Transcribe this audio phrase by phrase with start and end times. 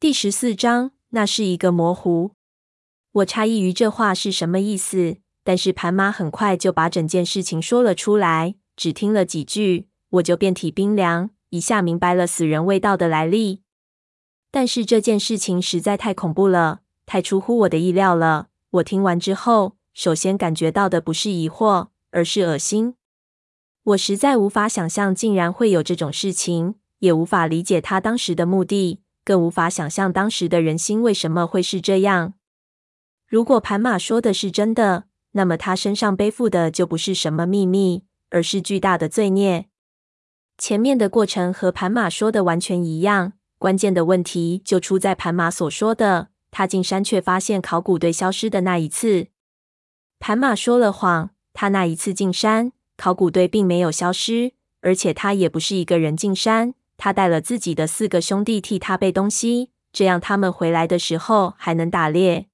[0.00, 2.30] 第十四章，那是一个模糊。
[3.12, 8.54] 我诧异于这话是什么意思，但是盘马很快就把整件事情说了出来。
[8.74, 13.60] 只听了几句，我就遍体冰凉，一下明白了死人味道的来历。
[14.50, 18.48] 但是这件事情实在太恐怖了，太出乎我的意料了。
[18.70, 22.94] 我听完之后，首先感觉到的不是疑惑，而是恶心。
[23.82, 32.34] 我实在无法想象竟然会有这种事情，也无法理解他当时的目的，更无法想象当时的人心为什么会是这样。
[33.26, 39.66] 如果盘马说的是真的，那么他身上背负的就不是什么秘密，而是巨大的罪孽。
[40.58, 49.28] 前面的过程和盘马说的完全一样，关键的问题就出在盘马所说的，他进山却发现考古队消失的那一次。
[50.18, 62.48] 盘马说了谎，他那一次进山，考古队并没有消失，而且他也不是一个人进山，他带了自己的四个兄弟替他背东西，这样他们回来的时候还能打猎。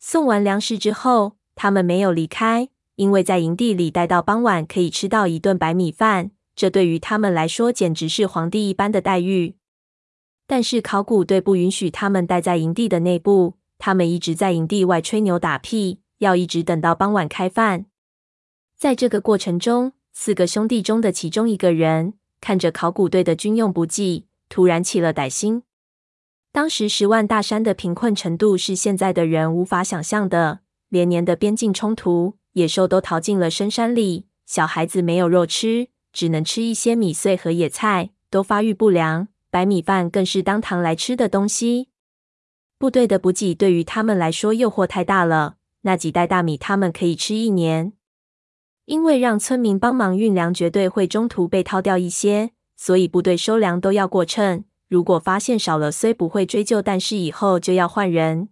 [0.00, 9.54] 送完粮食之后，他们没有离开，因为在营地里待到傍晚可以吃到一顿白米饭，这对于他们来说简直是皇帝一般的待遇。
[10.48, 16.00] 但是考古队不允许他们待在营地的内部，他们一直在营地外吹牛打屁。
[16.18, 17.86] 要一直等到傍晚开饭。
[18.76, 25.62] 在这个过程中，四个兄弟中的其中一个人看着考古队的军用补给，突然起了歹心。
[26.50, 30.58] 当时十万大山的贫困程度是现在的人无法想象的。
[30.88, 39.28] 连年的边境冲突，野兽都逃进了深山里，小孩子没有肉吃，只能吃一些米碎和野菜，都发育不良。
[39.48, 41.88] 白米饭更是当糖来吃的东西。
[42.76, 45.54] 部队的补给对于他们来说诱惑太大了。
[45.82, 47.92] 那几袋大米，他们可以吃一年。
[48.92, 54.64] 因为让村民帮忙运粮，绝对会中途被掏掉一些，所以部队收粮都要过秤。
[54.86, 58.50] 如果发现少了，虽不会追究，但是以后就要换人。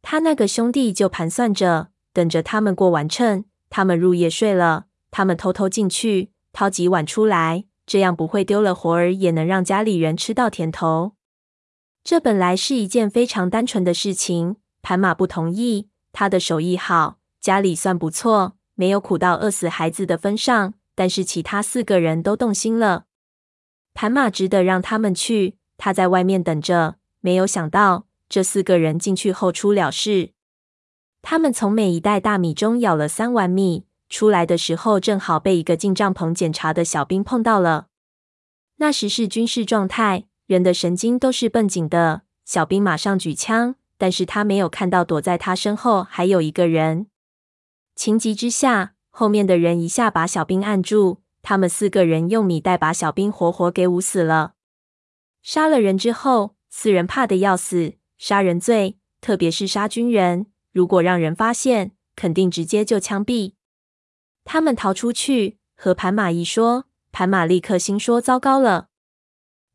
[0.00, 11.12] 他那个兄弟就盘算着，等着他们过完秤，他们入夜睡了，他们偷偷进去掏几碗出来，这样不会丢了活儿，也能让家里人吃到甜头。
[12.02, 15.90] 这本来是一件非常单纯的事情，盘马不同意。
[16.14, 20.72] 他的手艺好，家里算不错，没有苦到饿死孩子的份上。
[20.94, 23.04] 但是其他四个人都动心了，
[23.92, 25.56] 盘马只得让他们去。
[25.76, 30.30] 他在外面等着，没有想到这四个人进去后出了事。
[31.20, 37.88] 他们从每一袋大米中舀了三碗米，出来的时候正好被一个进帐篷检查的小兵碰到了。
[38.76, 42.22] 那时是军事状态，人的神经都是绷紧的。
[42.46, 43.74] 小兵马上举枪。
[44.00, 47.08] 但是他没有看到躲在他身后还有一个人，
[48.00, 54.54] 情急之下，后面的人一下把小兵按住，他们四个人用米袋把小兵活活给捂死了。
[55.42, 63.52] 杀了人之后，四人怕得要死，杀人罪，特别是杀军人，如果让人发现，肯定直接就枪毙。
[64.46, 68.88] 他们逃出去，和盘马一说，盘马立刻心说糟糕了，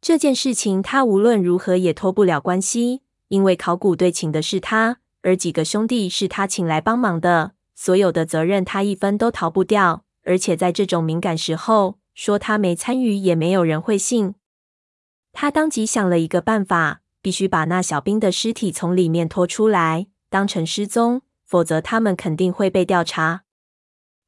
[0.02, 3.04] 这件事情他无论如何也脱不了关系。
[3.28, 10.04] 因为考古队请的是他，而几个兄弟是他请来帮忙的，所有的责任他一分都逃不掉。
[10.24, 14.34] 而且在这种敏感时候，说他没参与也没有人会信。
[15.32, 23.44] 他当即想了一个办法，必须把那小兵的尸体从里面拖出来，当成失踪，否则他们肯定会被调查。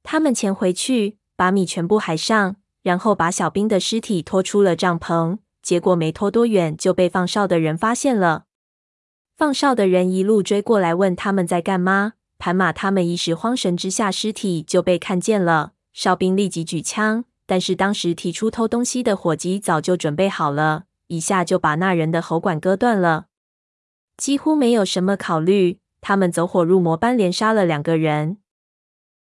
[0.03, 5.39] 他们潜回去，把米全部海上，然后把小兵的尸体拖出了帐篷。
[5.63, 8.45] 结果没拖多远，就被放哨的人发现了。
[9.35, 12.13] 放哨的人一路追过来，问他们在干嘛。
[12.39, 15.73] 盘马他们一时慌神之下，尸体就被看见了。
[15.93, 23.25] 哨兵立即举枪，但是当时提出偷东西的伙计早就准备好了，一下就把那人的喉管割断了。
[24.15, 28.37] 几乎没有什么考虑，他们走火入魔般连杀了两个人。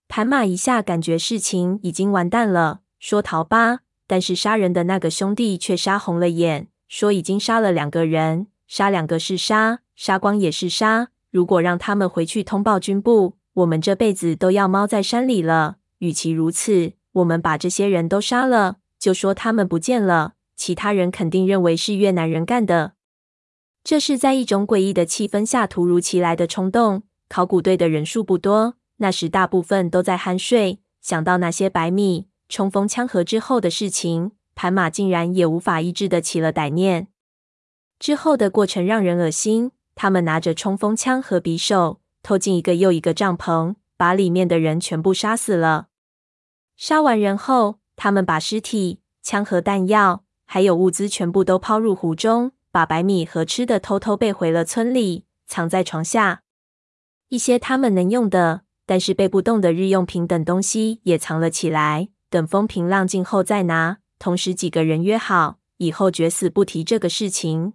[0.07, 9.79] 盘马一下感觉事情已经完蛋了，说逃吧，但是杀人的那个兄弟却杀红了眼，说已经杀了两个人，杀两个是杀。
[9.95, 11.07] 杀光也是杀。
[11.35, 15.79] 如果让他们回去通报军部，我们这辈子都要猫在山里了。
[15.97, 20.35] 与其如此，我们把这些人都杀了，就说他们不见了。
[20.55, 22.93] 其他人肯定认为是越南人干的。
[23.83, 27.03] 这是在一种诡异的气氛下突如其来的冲动。
[27.27, 30.79] 考古队的人数不多，那时大部分都在酣睡。
[31.01, 37.09] 想到那些白米、冲锋枪和之后的事情，盘马竟然也无法抑制的起了歹念。
[37.99, 39.71] 之后的过程让人恶心。
[39.95, 45.87] 他们拿着冲锋枪和匕首，偷进一个又一个帐篷，把里面的人全部杀死了。
[46.75, 56.41] 杀完人后，他们把尸体、枪和弹药，还有物资全部都抛入湖中，把白米和吃的偷偷背回了村里，藏在床下。
[57.29, 63.99] 一些他们能用的，但是背不动的日用品等东西也藏了起来，等风平浪静后再拿。
[64.19, 67.73] 同时，几个人约好，以后绝死不提这个事情。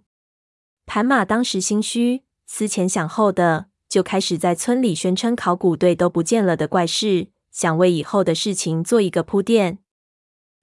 [0.93, 9.79] 盘马当时心虚，思前想后的，就开始在村里宣称考古队都不见了的怪事，想为以后的事情做一个铺垫。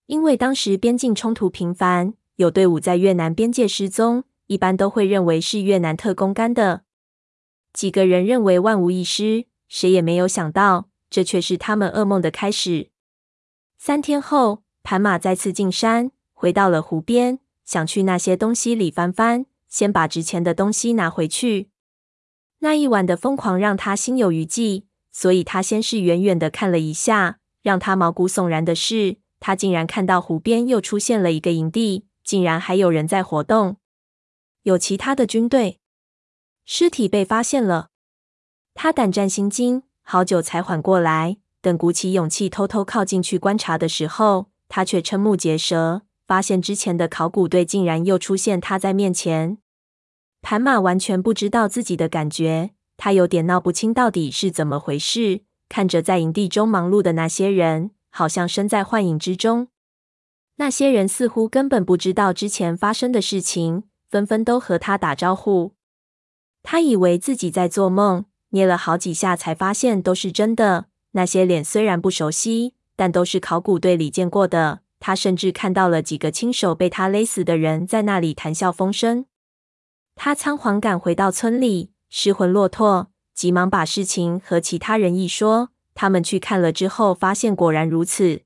[0.04, 6.82] 因为当时边境冲突频繁，有队伍在越南边界失踪，一般都会认为是越南特工干的。
[7.72, 12.90] 几个人认为万无一失，谁也没有想到，这却是他们噩梦的开始。
[13.78, 21.70] 三天后，盘马再次进山，回到了湖边，想去那些东西里翻翻，先把值钱的东西拿回去。
[22.60, 27.38] 那一晚的疯狂让他心有余悸，所以他先是远远的看了一下。
[27.62, 33.76] 让他毛骨悚然的是，他竟然看到湖边又出现了一个营地，竟然还有人在活动，
[34.62, 35.80] 有其他的军队。
[36.64, 37.90] 尸体被发现了，
[38.74, 41.38] 他胆战心惊，好久才缓过来。
[41.60, 49.56] 等鼓起勇气偷偷靠近去观察的时候，他却瞠目结舌，发现之前的考古队竟然又出现，他在面前。
[50.42, 55.40] 盘马完全不知道自己的感觉，他有点闹不清到底是怎么回事。
[55.70, 59.68] 看着在营地中忙碌的那些人，好像身在幻影之中。
[60.56, 65.72] 那些人似乎根本不知道之前发生的事情，纷纷都和他打招呼。
[66.62, 70.86] 他以为自己在做梦，捏了好几下才发现都是真的。
[71.12, 74.80] 那些脸虽然不熟悉，但都是考古队里见过的。
[75.08, 79.24] 他甚至看到了几个亲手被他勒死的人在那里谈笑风生。
[80.14, 85.70] 他仓皇赶回到村里，失魂落魄，急忙把事情和其他人一说。
[85.94, 88.42] 他们去看了之后，发现果然如此。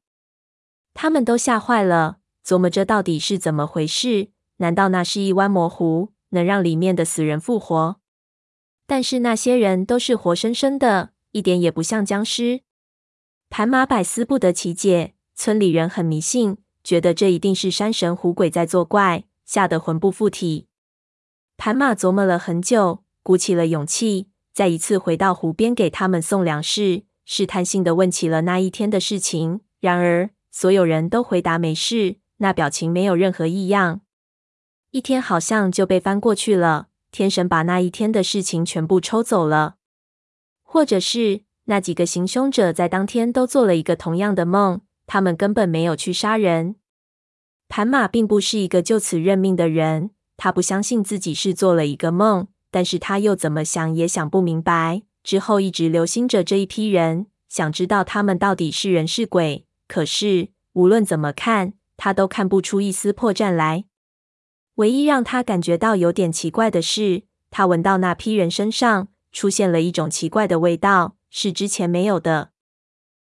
[0.95, 4.29] 他们都吓坏了，琢磨着到底是怎么回事？
[4.59, 7.97] 难道那是一弯魔湖，能让里面的死人复活？
[8.87, 12.61] 但是那些人都是活生生的，一点也不像僵尸。
[13.51, 15.15] 盘马百思不得其解。
[15.45, 20.69] 村里人很迷信，觉得这一定是山神虎鬼在作怪，吓得魂不附体。
[21.57, 29.63] 盘马琢磨了很久，鼓起了勇气，再一次回到湖边给他们送粮食，试探性的问起了那一天的事情。
[29.81, 34.03] 然而，所有人都回答没事，那表情没有任何异样。
[34.93, 39.75] 一天好像就被翻过去了，天神把那一天的事情全部抽走了，
[40.63, 46.77] 或者是那几个行凶者在当天都做了一个同样的梦，他们根本没有去杀人。
[47.69, 50.09] 盘马并不是一个就此认命的人。
[50.39, 55.03] 他不相信自己是做了一个梦，但是他又怎么想也想不明白。
[55.23, 59.67] 之后一直留心着这一批人，想知道他们到底是人是鬼。
[59.87, 63.85] 可是无论怎么看，他都看不出一丝破绽来。
[64.77, 72.52] 唯一让他感觉到有点奇怪的是，他闻到那批人身上出现了一种奇怪的味道，是之前没有的。